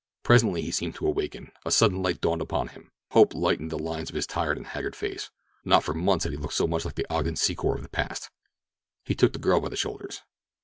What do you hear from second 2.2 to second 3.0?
dawned upon him.